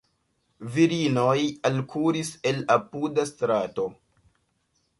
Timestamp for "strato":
3.33-3.87